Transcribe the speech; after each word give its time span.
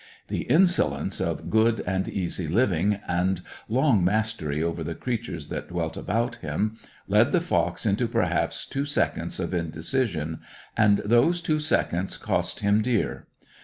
The 0.29 0.45
insolence 0.49 1.19
of 1.21 1.51
good 1.51 1.81
and 1.81 2.07
easy 2.09 2.47
living, 2.47 2.99
and 3.07 3.39
long 3.69 4.03
mastery 4.03 4.63
over 4.63 4.83
the 4.83 4.95
creatures 4.95 5.49
that 5.49 5.67
dwelt 5.67 5.95
about 5.95 6.37
him, 6.37 6.77
led 7.07 7.31
the 7.31 7.39
fox 7.39 7.85
into 7.85 8.07
perhaps 8.07 8.65
two 8.65 8.85
seconds 8.85 9.39
of 9.39 9.53
indecision; 9.53 10.39
and 10.75 11.03
those 11.05 11.39
two 11.39 11.59
seconds 11.59 12.17
cost 12.17 12.61
him 12.61 12.81
dear. 12.81 13.27